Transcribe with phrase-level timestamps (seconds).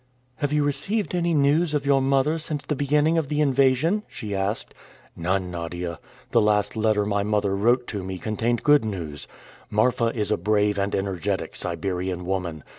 [0.37, 4.33] "Have you received any news of your mother since the beginning of the invasion?" she
[4.33, 4.73] asked.
[5.15, 5.99] "None, Nadia.
[6.31, 9.27] The last letter my mother wrote to me contained good news.
[9.69, 12.63] Marfa is a brave and energetic Siberian woman.